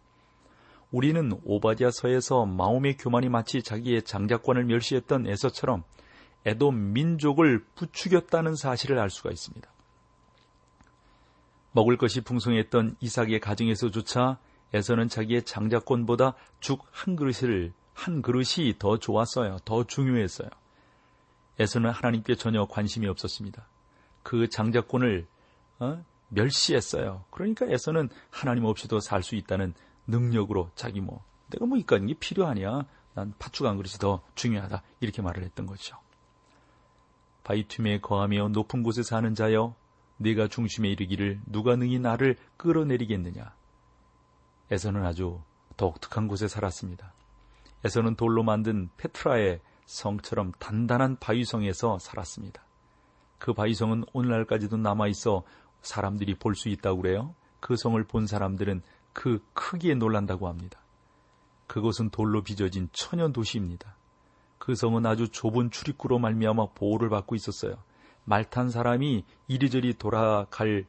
우리는 0.93 1.33
오바디아서에서 1.45 2.47
마음의 2.47 2.99
교만이 2.99 3.29
마치 3.29 3.63
자기의 3.63 4.03
장자권을 4.03 4.65
멸시했던 4.65 5.27
에서처럼 5.27 5.85
에돔 6.45 6.93
민족을 6.93 7.65
부추겼다는 7.75 8.55
사실을 8.55 8.99
알 8.99 9.11
수가 9.11 9.31
있습니다. 9.31 9.69
먹을 11.77 11.99
것이 11.99 12.23
풍성했던 12.23 12.97
이삭의 13.01 13.41
가정에서조차 13.41 14.39
에서는 14.73 15.09
자기의 15.09 15.43
장자권보다 15.45 16.35
죽 16.59 16.87
한 16.91 17.17
그릇을 17.17 17.75
한 17.93 18.23
그릇이 18.23 18.79
더 18.79 18.99
좋았어요. 18.99 19.59
더 19.67 19.85
중요했어요. 19.85 20.49
에서는 21.59 21.91
하나님께 21.91 22.35
전혀 22.37 22.65
관심이 22.65 23.07
없었습니다. 23.07 23.69
그 24.23 24.49
장자권을 24.49 25.27
어? 25.81 26.03
멸시했어요. 26.31 27.25
그러니까 27.31 27.67
에서는 27.69 28.09
하나님 28.31 28.65
없이도 28.65 29.01
살 29.01 29.23
수 29.23 29.37
있다는 29.37 29.75
능력으로 30.07 30.71
자기 30.75 31.01
뭐 31.03 31.25
내가 31.51 31.67
뭐 31.67 31.77
이까는 31.77 32.07
게 32.07 32.15
필요하냐? 32.15 32.87
난 33.13 33.35
팥죽 33.39 33.67
한 33.67 33.77
그릇이 33.77 33.99
더 34.01 34.23
중요하다. 34.35 34.83
이렇게 35.01 35.21
말을 35.21 35.45
했던 35.45 35.67
거죠. 35.67 35.99
바이툼에 37.45 38.01
거하며 38.01 38.49
높은 38.49 38.83
곳에 38.83 39.03
사는 39.03 39.35
자여 39.35 39.75
네가 40.19 40.49
중심에 40.49 40.89
이르기를 40.89 41.41
누가 41.47 41.77
능히 41.77 41.99
나를 41.99 42.37
끌어내리겠느냐. 42.57 43.55
에서는 44.71 45.05
아주 45.05 45.41
독특한 45.77 46.27
곳에 46.29 46.49
살았습니다. 46.49 47.13
에서는 47.85 48.17
돌로 48.17 48.43
만든 48.43 48.89
페트라의 48.97 49.61
성처럼 49.85 50.53
단단한 50.59 51.19
바위성에서 51.19 51.99
살았습니다. 51.99 52.65
그 53.39 53.53
바위성은 53.53 54.05
오늘날까지도 54.13 54.79
남아있어 54.79 55.45
사람들이 55.83 56.35
볼 56.35 56.55
수 56.55 56.69
있다고 56.69 57.03
그래요. 57.03 57.35
그 57.61 57.77
성을 57.77 58.03
본 58.05 58.27
사람들은 58.27 58.83
그 59.13 59.45
크기에 59.53 59.95
놀란다고 59.95 60.49
합니다. 60.49 60.81
그곳은 61.67 62.11
돌로 62.11 62.43
빚어진 62.43 62.89
천연 62.93 63.33
도시입니다. 63.33 63.97
그 64.59 64.75
성은 64.75 65.05
아주 65.07 65.29
좁은 65.29 65.71
출입구로 65.71 66.19
말미암아 66.19 66.69
보호를 66.75 67.09
받고 67.09 67.35
있었어요. 67.35 67.77
말 68.27 68.45
탄 68.45 68.69
사람이 68.71 69.25
이리저리 69.49 69.95
돌아갈 69.95 70.85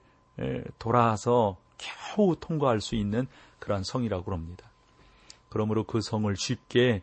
돌아서 0.80 1.58
겨우 1.78 2.36
통과할 2.40 2.82
수 2.82 2.96
있는 2.96 3.28
그러한 3.60 3.84
성이라고 3.84 4.34
합니다. 4.34 4.70
그러므로 5.50 5.84
그 5.86 6.02
성을 6.02 6.36
쉽게 6.36 7.02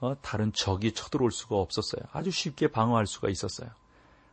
어, 0.00 0.16
다른 0.20 0.52
적이 0.52 0.92
쳐들어올 0.92 1.30
수가 1.30 1.56
없었어요. 1.56 2.02
아주 2.12 2.30
쉽게 2.30 2.68
방어할 2.68 3.06
수가 3.06 3.28
있었어요. 3.28 3.70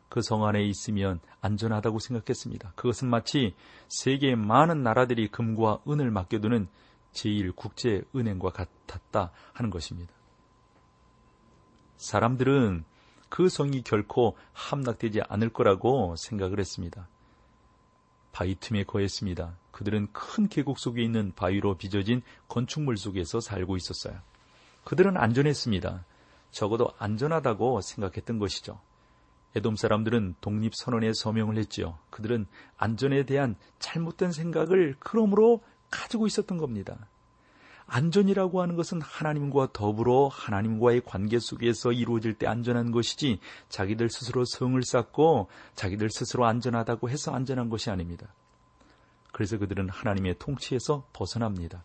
그 0.09 0.21
성 0.21 0.45
안에 0.45 0.63
있으면 0.63 1.19
안전하다고 1.41 1.99
생각했습니다. 1.99 2.73
그것은 2.75 3.09
마치 3.09 3.53
세계의 3.89 4.35
많은 4.35 4.81
나라들이 4.81 5.27
금과 5.27 5.81
은을 5.87 6.09
맡겨두는 6.09 6.67
제1국제은행과 7.13 8.51
같았다 8.51 9.31
하는 9.53 9.69
것입니다. 9.69 10.11
사람들은 11.97 12.85
그 13.29 13.47
성이 13.47 13.83
결코 13.83 14.35
함락되지 14.53 15.21
않을 15.29 15.49
거라고 15.49 16.15
생각을 16.17 16.59
했습니다. 16.59 17.07
바위 18.31 18.55
틈에 18.55 18.83
거했습니다. 18.83 19.55
그들은 19.71 20.07
큰 20.11 20.47
계곡 20.47 20.79
속에 20.79 21.01
있는 21.01 21.33
바위로 21.35 21.77
빚어진 21.77 22.21
건축물 22.47 22.97
속에서 22.97 23.39
살고 23.39 23.77
있었어요. 23.77 24.19
그들은 24.83 25.17
안전했습니다. 25.17 26.05
적어도 26.51 26.91
안전하다고 26.97 27.81
생각했던 27.81 28.39
것이죠. 28.39 28.79
에돔 29.55 29.75
사람들은 29.75 30.35
독립선언에 30.41 31.11
서명을 31.13 31.57
했지요. 31.57 31.97
그들은 32.11 32.45
안전에 32.77 33.23
대한 33.23 33.55
잘못된 33.79 34.31
생각을 34.31 34.95
그러므로 34.99 35.61
가지고 35.89 36.27
있었던 36.27 36.57
겁니다. 36.57 37.07
안전이라고 37.89 38.61
하는 38.61 38.75
것은 38.75 39.01
하나님과 39.01 39.69
더불어 39.73 40.27
하나님과의 40.27 41.01
관계 41.05 41.39
속에서 41.39 41.91
이루어질 41.91 42.35
때 42.35 42.47
안전한 42.47 42.91
것이지 42.91 43.39
자기들 43.69 44.09
스스로 44.09 44.45
성을 44.45 44.81
쌓고 44.81 45.49
자기들 45.75 46.09
스스로 46.09 46.45
안전하다고 46.45 47.09
해서 47.09 47.31
안전한 47.31 47.69
것이 47.69 47.89
아닙니다. 47.89 48.27
그래서 49.31 49.57
그들은 49.57 49.89
하나님의 49.89 50.35
통치에서 50.39 51.07
벗어납니다. 51.13 51.83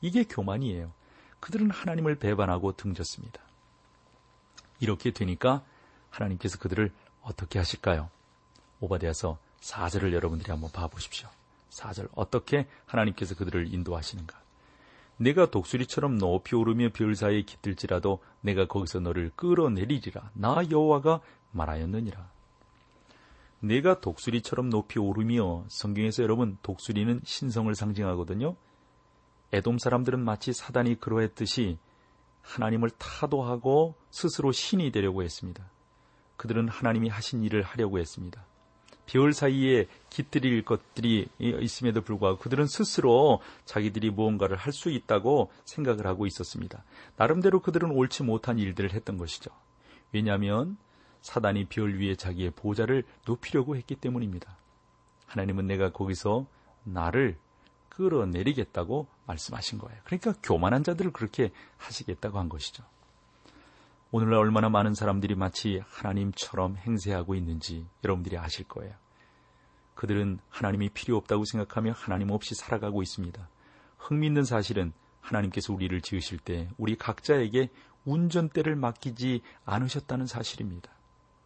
이게 0.00 0.24
교만이에요. 0.24 0.92
그들은 1.40 1.70
하나님을 1.70 2.16
배반하고 2.16 2.76
등졌습니다. 2.76 3.40
이렇게 4.80 5.12
되니까 5.12 5.62
하나님께서 6.10 6.58
그들을 6.58 6.92
어떻게 7.22 7.58
하실까요? 7.58 8.10
오바데아서 8.80 9.38
4절을 9.60 10.12
여러분들이 10.12 10.50
한번 10.50 10.70
봐보십시오. 10.72 11.28
4절 11.70 12.08
어떻게 12.14 12.66
하나님께서 12.86 13.34
그들을 13.34 13.72
인도하시는가? 13.72 14.42
내가 15.22 15.50
독수리처럼 15.50 16.18
높이 16.18 16.56
오르며 16.56 16.88
별 16.92 17.14
사이에 17.14 17.42
깃들지라도 17.42 18.18
내가 18.40 18.66
거기서 18.66 18.98
너를 18.98 19.30
끌어내리리라. 19.36 20.30
나 20.34 20.62
여호와가 20.68 21.20
말하였느니라. 21.52 22.28
내가 23.60 24.00
독수리처럼 24.00 24.68
높이 24.68 24.98
오르며 24.98 25.64
성경에서 25.68 26.24
여러분 26.24 26.58
독수리는 26.62 27.20
신성을 27.22 27.72
상징하거든요. 27.72 28.56
에돔 29.52 29.78
사람들은 29.78 30.18
마치 30.18 30.52
사단이 30.52 30.98
그러했듯이 30.98 31.78
하나님을 32.40 32.90
타도하고 32.90 33.94
스스로 34.10 34.50
신이 34.50 34.90
되려고 34.90 35.22
했습니다. 35.22 35.64
그들은 36.36 36.68
하나님이 36.68 37.08
하신 37.08 37.44
일을 37.44 37.62
하려고 37.62 38.00
했습니다. 38.00 38.44
별 39.06 39.32
사이에 39.32 39.86
깃들일 40.10 40.64
것들이 40.64 41.28
있음에도 41.38 42.02
불구하고 42.02 42.38
그들은 42.38 42.66
스스로 42.66 43.40
자기들이 43.64 44.10
무언가를 44.10 44.56
할 44.56 44.72
수 44.72 44.90
있다고 44.90 45.50
생각을 45.64 46.06
하고 46.06 46.26
있었습니다. 46.26 46.82
나름대로 47.16 47.60
그들은 47.60 47.90
옳지 47.90 48.22
못한 48.22 48.58
일들을 48.58 48.92
했던 48.92 49.18
것이죠. 49.18 49.50
왜냐하면 50.12 50.76
사단이 51.20 51.66
별 51.66 51.98
위에 51.98 52.16
자기의 52.16 52.50
보좌를 52.52 53.04
높이려고 53.26 53.76
했기 53.76 53.94
때문입니다. 53.94 54.56
하나님은 55.26 55.66
내가 55.66 55.90
거기서 55.92 56.46
나를 56.84 57.36
끌어내리겠다고 57.90 59.06
말씀하신 59.26 59.78
거예요. 59.78 60.00
그러니까 60.04 60.34
교만한 60.42 60.82
자들을 60.82 61.12
그렇게 61.12 61.50
하시겠다고 61.76 62.38
한 62.38 62.48
것이죠. 62.48 62.82
오늘날 64.14 64.40
얼마나 64.40 64.68
많은 64.68 64.92
사람들이 64.92 65.34
마치 65.36 65.80
하나님처럼 65.88 66.76
행세하고 66.76 67.34
있는지 67.34 67.86
여러분들이 68.04 68.36
아실 68.36 68.68
거예요. 68.68 68.92
그들은 69.94 70.38
하나님이 70.50 70.90
필요 70.90 71.16
없다고 71.16 71.46
생각하며 71.46 71.92
하나님 71.92 72.30
없이 72.30 72.54
살아가고 72.54 73.00
있습니다. 73.02 73.48
흥미있는 73.96 74.44
사실은 74.44 74.92
하나님께서 75.22 75.72
우리를 75.72 75.98
지으실 76.02 76.40
때 76.40 76.68
우리 76.76 76.94
각자에게 76.94 77.70
운전대를 78.04 78.76
맡기지 78.76 79.40
않으셨다는 79.64 80.26
사실입니다. 80.26 80.90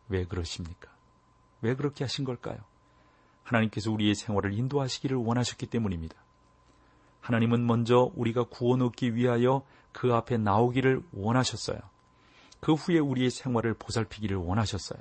왜 0.08 0.24
그러십니까? 0.24 0.90
왜 1.60 1.76
그렇게 1.76 2.02
하신 2.02 2.24
걸까요? 2.24 2.58
하나님께서 3.44 3.92
우리의 3.92 4.16
생활을 4.16 4.52
인도하시기를 4.54 5.16
원하셨기 5.16 5.66
때문입니다. 5.66 6.16
하나님은 7.20 7.64
먼저 7.64 8.10
우리가 8.16 8.42
구원 8.42 8.82
얻기 8.82 9.14
위하여 9.14 9.64
그 9.92 10.12
앞에 10.14 10.36
나오기를 10.36 11.02
원하셨어요. 11.12 11.78
그 12.60 12.74
후에 12.74 12.98
우리의 12.98 13.30
생활을 13.30 13.74
보살피기를 13.74 14.36
원하셨어요. 14.36 15.00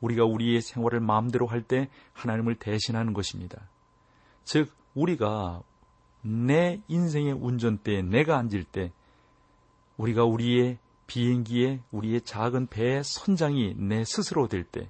우리가 0.00 0.24
우리의 0.24 0.60
생활을 0.60 1.00
마음대로 1.00 1.46
할 1.46 1.62
때 1.62 1.88
하나님을 2.12 2.54
대신하는 2.56 3.12
것입니다. 3.12 3.68
즉, 4.44 4.72
우리가 4.94 5.62
내 6.22 6.80
인생의 6.88 7.32
운전대에 7.32 8.02
내가 8.02 8.38
앉을 8.38 8.64
때 8.64 8.92
우리가 9.96 10.24
우리의 10.24 10.78
비행기에 11.06 11.80
우리의 11.90 12.20
작은 12.22 12.66
배의 12.68 13.02
선장이 13.04 13.74
내 13.76 14.04
스스로 14.04 14.46
될 14.48 14.64
때 14.64 14.88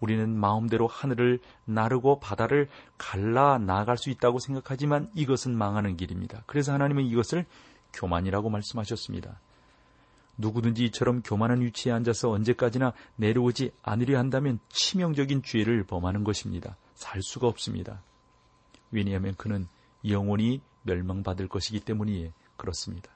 우리는 0.00 0.28
마음대로 0.36 0.86
하늘을 0.86 1.40
나르고 1.64 2.20
바다를 2.20 2.68
갈라 2.98 3.58
나갈 3.58 3.96
수 3.96 4.10
있다고 4.10 4.38
생각하지만 4.38 5.10
이것은 5.14 5.56
망하는 5.56 5.96
길입니다. 5.96 6.42
그래서 6.46 6.72
하나님은 6.74 7.04
이것을 7.04 7.46
교만이라고 7.94 8.50
말씀하셨습니다. 8.50 9.40
누구든지 10.36 10.84
이처럼 10.86 11.22
교만한 11.22 11.60
위치에 11.60 11.92
앉아서 11.92 12.30
언제까지나 12.30 12.92
내려오지 13.16 13.72
않으려 13.82 14.18
한다면 14.18 14.58
치명적인 14.68 15.42
죄를 15.42 15.84
범하는 15.84 16.24
것입니다. 16.24 16.76
살 16.94 17.22
수가 17.22 17.46
없습니다. 17.48 18.02
왜냐하면 18.90 19.34
그는 19.36 19.66
영원히 20.08 20.60
멸망받을 20.82 21.48
것이기 21.48 21.80
때문이 21.80 22.32
그렇습니다. 22.56 23.10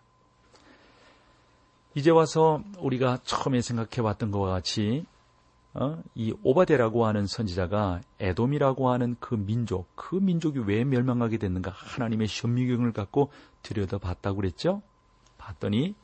이제 1.95 2.11
와서 2.11 2.63
우리가 2.79 3.19
처음에 3.25 3.61
생각해 3.61 4.01
왔던 4.01 4.31
것과 4.31 4.51
같이 4.53 5.05
어? 5.75 6.03
이 6.15 6.35
오바데라고 6.43 7.07
하는 7.07 7.27
선지자가 7.27 8.01
에돔이라고 8.21 8.91
하는 8.91 9.17
그 9.21 9.35
민족, 9.35 9.89
그 9.95 10.17
민족이 10.17 10.61
왜 10.61 10.85
멸망하게 10.85 11.39
됐는가 11.39 11.71
하나님의 11.71 12.27
현미경을 12.31 12.93
갖고 12.93 13.31
들여다봤다고 13.63 14.37
그랬죠? 14.37 14.83
봤더니 15.37 15.95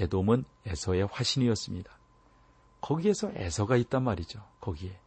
에돔은 0.00 0.44
에서의 0.66 1.06
화신이었습니다. 1.06 1.92
거기에서 2.80 3.30
에서가 3.34 3.76
있단 3.76 4.02
말이죠. 4.02 4.42
거기에. 4.60 4.98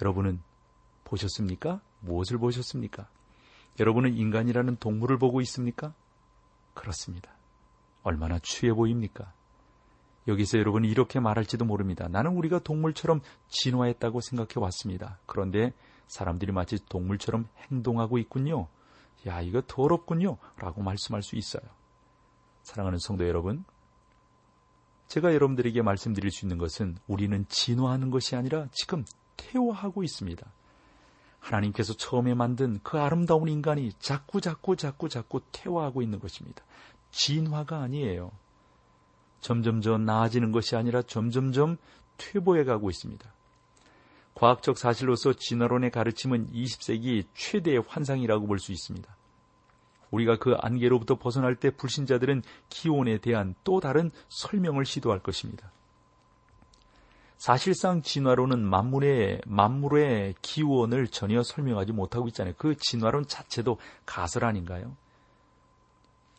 여러분은 0.00 0.40
보셨습니까? 1.04 1.80
무엇을 2.00 2.38
보셨습니까? 2.38 3.08
여러분은 3.80 4.16
인간이라는 4.16 4.76
동물을 4.76 5.18
보고 5.18 5.40
있습니까? 5.42 5.92
그렇습니다. 6.74 7.30
얼마나 8.02 8.38
추해 8.38 8.72
보입니까? 8.72 9.32
여기서 10.28 10.58
여러분이 10.58 10.88
이렇게 10.88 11.20
말할지도 11.20 11.64
모릅니다. 11.64 12.08
나는 12.08 12.32
우리가 12.36 12.60
동물처럼 12.60 13.20
진화했다고 13.48 14.20
생각해 14.20 14.52
왔습니다. 14.56 15.18
그런데 15.26 15.72
사람들이 16.08 16.52
마치 16.52 16.84
동물처럼 16.84 17.48
행동하고 17.70 18.18
있군요. 18.18 18.68
야, 19.26 19.40
이거 19.40 19.62
더럽군요. 19.66 20.38
라고 20.56 20.82
말씀할 20.82 21.22
수 21.22 21.36
있어요. 21.36 21.62
사랑하는 22.62 22.98
성도 22.98 23.26
여러분, 23.26 23.64
제가 25.08 25.32
여러분들에게 25.34 25.82
말씀드릴 25.82 26.30
수 26.30 26.44
있는 26.44 26.58
것은 26.58 26.96
우리는 27.06 27.46
진화하는 27.48 28.10
것이 28.10 28.36
아니라 28.36 28.66
지금 28.72 29.04
퇴화하고 29.36 30.02
있습니다. 30.02 30.46
하나님께서 31.38 31.94
처음에 31.94 32.34
만든 32.34 32.80
그 32.82 32.98
아름다운 32.98 33.48
인간이 33.48 33.92
자꾸 34.00 34.40
자꾸 34.40 34.74
자꾸 34.76 35.08
자꾸 35.08 35.40
퇴화하고 35.52 36.02
있는 36.02 36.18
것입니다. 36.18 36.64
진화가 37.12 37.78
아니에요. 37.82 38.32
점점점 39.40 40.04
나아지는 40.04 40.50
것이 40.50 40.74
아니라 40.74 41.02
점점점 41.02 41.76
퇴보해 42.16 42.64
가고 42.64 42.90
있습니다. 42.90 43.32
과학적 44.34 44.76
사실로서 44.76 45.32
진화론의 45.34 45.90
가르침은 45.92 46.52
20세기 46.52 47.24
최대의 47.34 47.82
환상이라고 47.86 48.46
볼 48.46 48.58
수 48.58 48.72
있습니다. 48.72 49.15
우리가 50.10 50.38
그 50.38 50.54
안개로부터 50.60 51.16
벗어날 51.16 51.56
때 51.56 51.70
불신자들은 51.70 52.42
기온에 52.68 53.18
대한 53.18 53.54
또 53.64 53.80
다른 53.80 54.10
설명을 54.28 54.84
시도할 54.84 55.20
것입니다. 55.20 55.70
사실상 57.36 58.00
진화론은 58.00 58.64
만물의 58.64 59.42
만물의 59.46 60.34
기원을 60.40 61.08
전혀 61.08 61.42
설명하지 61.42 61.92
못하고 61.92 62.28
있잖아요. 62.28 62.54
그 62.56 62.76
진화론 62.76 63.26
자체도 63.26 63.78
가설 64.06 64.44
아닌가요? 64.44 64.96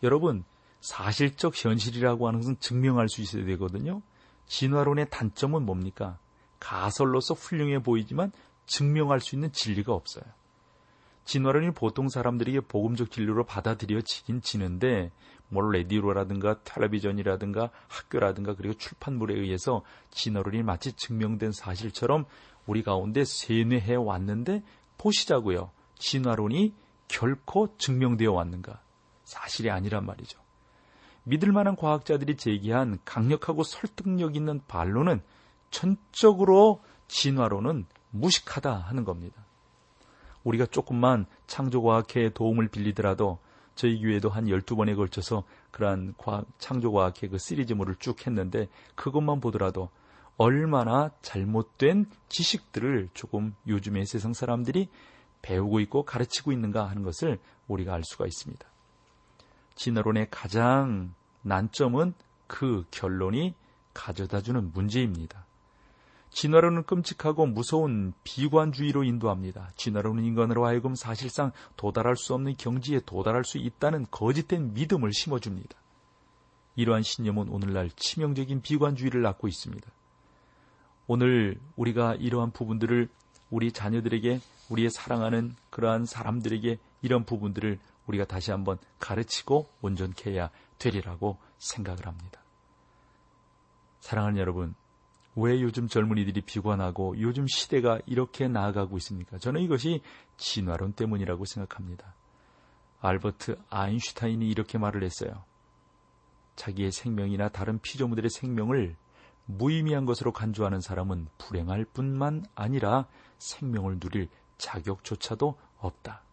여러분, 0.03 0.43
사실적 0.82 1.53
현실이라고 1.63 2.27
하는 2.27 2.39
것은 2.39 2.60
증명할 2.60 3.10
수 3.10 3.21
있어야 3.21 3.45
되거든요. 3.45 4.01
진화론의 4.47 5.10
단점은 5.10 5.63
뭡니까? 5.65 6.17
가설로서 6.60 7.34
훌륭해 7.34 7.80
보이지만 7.84 8.32
증명할 8.65 9.19
수 9.19 9.36
있는 9.36 9.51
진리가 9.51 9.93
없어요. 9.93 10.23
진화론이 11.27 11.71
보통 11.71 12.07
사람들에게 12.07 12.61
복음적 12.61 13.11
진료로 13.11 13.43
받아들여지긴 13.43 14.39
지는데 14.39 15.11
뭐 15.49 15.69
레디오라든가 15.69 16.63
텔레비전이라든가 16.63 17.69
학교라든가 17.89 18.55
그리고 18.55 18.75
출판물에 18.75 19.35
의해서 19.37 19.83
진화론이 20.11 20.63
마치 20.63 20.93
증명된 20.93 21.51
사실처럼 21.51 22.23
우리 22.65 22.81
가운데 22.81 23.25
세뇌해 23.25 23.95
왔는데 23.95 24.63
보시자고요. 24.97 25.71
진화론이 25.95 26.73
결코 27.09 27.75
증명되어 27.77 28.31
왔는가? 28.31 28.79
사실이 29.25 29.69
아니란 29.69 30.05
말이죠. 30.05 30.39
믿을 31.25 31.51
만한 31.51 31.75
과학자들이 31.75 32.37
제기한 32.37 32.99
강력하고 33.03 33.63
설득력 33.63 34.37
있는 34.37 34.61
반론은 34.69 35.21
전적으로 35.71 36.81
진화론은 37.09 37.85
무식하다 38.11 38.73
하는 38.73 39.03
겁니다. 39.03 39.46
우리가 40.47 40.65
조금만 40.67 41.25
창조과학회의 41.47 42.33
도움을 42.33 42.69
빌리더라도 42.69 43.39
저희 43.75 43.99
교회도 43.99 44.29
한 44.29 44.45
12번에 44.45 44.95
걸쳐서 44.95 45.43
그러한 45.71 46.13
과학, 46.17 46.45
창조과학회 46.57 47.27
그 47.27 47.38
시리즈물을 47.38 47.95
쭉 47.99 48.25
했는데 48.25 48.69
그것만 48.95 49.41
보더라도 49.41 49.89
얼마나 50.38 51.12
잘못된 51.21 52.05
지식들을 52.29 53.10
조금 53.13 53.55
요즘의 53.67 54.05
세상 54.05 54.33
사람들이 54.33 54.89
배우고 55.41 55.79
있고 55.81 56.03
가르치고 56.03 56.51
있는가 56.51 56.89
하는 56.89 57.03
것을 57.03 57.39
우리가 57.67 57.93
알 57.93 58.03
수가 58.03 58.25
있습니다. 58.25 58.65
진화론의 59.75 60.27
가장 60.31 61.13
난점은 61.41 62.13
그 62.47 62.86
결론이 62.91 63.53
가져다주는 63.93 64.71
문제입니다. 64.73 65.46
진화론은 66.29 66.83
끔찍하고 66.83 67.45
무서운 67.47 68.13
비관주의로 68.23 69.03
인도합니다. 69.03 69.71
진화론은 69.75 70.23
인간으로 70.23 70.65
하여금 70.65 70.95
사실상 70.95 71.51
도달할 71.77 72.15
수 72.15 72.33
없는 72.33 72.55
경지에 72.57 73.01
도달할 73.05 73.43
수 73.43 73.57
있다는 73.57 74.05
거짓된 74.11 74.73
믿음을 74.73 75.13
심어줍니다. 75.13 75.77
이러한 76.75 77.01
신념은 77.01 77.49
오늘날 77.49 77.89
치명적인 77.89 78.61
비관주의를 78.61 79.21
낳고 79.21 79.47
있습니다. 79.47 79.89
오늘 81.07 81.59
우리가 81.75 82.15
이러한 82.15 82.51
부분들을 82.51 83.09
우리 83.49 83.71
자녀들에게 83.71 84.39
우리의 84.69 84.89
사랑하는 84.91 85.55
그러한 85.69 86.05
사람들에게 86.05 86.77
이런 87.01 87.23
부분들을 87.23 87.79
우리가 88.05 88.25
다시 88.25 88.51
한번 88.51 88.77
가르치고 88.99 89.69
온전케 89.81 90.31
해야 90.31 90.49
되리라고 90.77 91.37
생각을 91.57 92.05
합니다. 92.05 92.41
사랑하는 93.99 94.37
여러분, 94.37 94.75
왜 95.39 95.62
요즘 95.62 95.88
젊은이들이 95.88 96.41
비관하고 96.41 97.19
요즘 97.21 97.45
시대가 97.45 98.00
이렇게 98.08 98.47
나아가고 98.47 98.97
있습니까? 98.97 99.38
저는 99.38 99.62
이것이 99.62 100.02
진화론 100.38 100.93
때문이라고 100.93 101.45
생각합니다. 101.45 102.15
알버트 103.02 103.60
아인슈타인이 103.69 104.50
이렇게 104.50 104.80
말을 104.80 105.04
했어요. 105.04 105.43
자기의 106.56 106.91
생명이나 106.91 107.50
다른 107.50 107.80
피조물들의 107.80 108.32
생명을 108.32 108.95
무의미한 109.45 110.06
것으로 110.06 110.34
간주하는 110.34 110.82
사람은 110.82 111.28
불행할 111.38 111.86
뿐만 111.86 112.43
아니라 112.56 113.06
생명을 113.38 114.00
누릴 114.00 114.30
자격조차도 114.58 115.56
없다. 115.78 116.23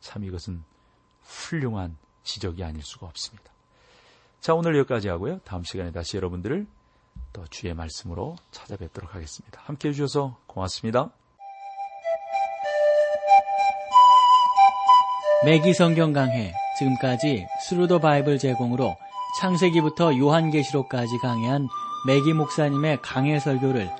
참 0.00 0.22
이것은 0.22 0.62
훌륭한 1.22 1.96
지적이 2.24 2.62
아닐 2.62 2.82
수가 2.82 3.06
없습니다. 3.06 3.50
자, 4.40 4.52
오늘 4.52 4.76
여기까지 4.76 5.08
하고요. 5.08 5.38
다음 5.44 5.64
시간에 5.64 5.92
다시 5.92 6.18
여러분들을 6.18 6.66
또 7.32 7.46
주의 7.48 7.74
말씀으로 7.74 8.36
찾아뵙도록 8.50 9.14
하겠습니다. 9.14 9.60
함께 9.64 9.88
해주셔서 9.88 10.36
고맙습니다. 10.46 11.10
맥기 15.44 15.74
성경 15.74 16.12
강해 16.12 16.54
지금까지 16.78 17.46
Thru 17.62 17.83
the 17.83 17.98
Bible 17.98 18.38
제공으로 18.38 18.96
창세기부터 19.40 20.16
요한계시록까지 20.16 21.18
강해한 21.18 21.68
매기 22.06 22.32
목사님의 22.32 23.00
강해 23.02 23.40
설교를 23.40 23.90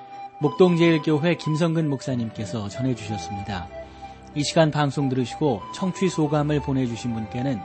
목동제일교회 0.40 1.36
김성근 1.36 1.88
목사님께서 1.88 2.68
전해주셨습니다. 2.68 3.68
이 4.34 4.42
시간 4.44 4.70
방송 4.70 5.08
들으시고 5.08 5.62
청취 5.74 6.08
소감을 6.08 6.60
보내주신 6.60 7.14
분께는 7.14 7.60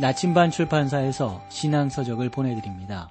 나침반 0.00 0.50
출판사에서 0.50 1.42
신앙서적을 1.48 2.30
보내드립니다. 2.30 3.10